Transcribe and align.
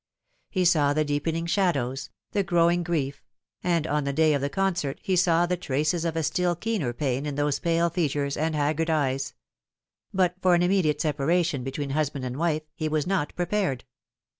He 0.49 0.65
saw 0.65 0.93
the 0.93 1.05
deepening 1.05 1.45
shadows, 1.45 2.09
the 2.31 2.41
growing 2.41 2.81
grief, 2.81 3.23
and 3.63 3.85
on 3.85 4.03
the 4.03 4.11
day 4.11 4.33
of 4.33 4.41
the 4.41 4.49
concert 4.49 4.97
he 5.03 5.15
saw 5.15 5.45
the 5.45 5.55
traces 5.57 6.05
of 6.05 6.15
a 6.15 6.23
still 6.23 6.55
keener 6.55 6.91
pain 6.91 7.27
in 7.27 7.35
those 7.35 7.59
pale 7.59 7.91
features 7.91 8.35
and 8.35 8.55
haggard 8.55 8.89
eyes; 8.89 9.35
but 10.11 10.33
for 10.41 10.55
an 10.55 10.63
immediate 10.63 11.01
separation 11.01 11.63
between 11.63 11.91
husband 11.91 12.25
and 12.25 12.37
wife 12.37 12.63
he 12.73 12.89
was 12.89 13.05
not 13.05 13.35
prepared. 13.35 13.83